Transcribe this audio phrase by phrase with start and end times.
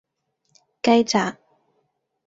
[0.81, 1.37] 雞扎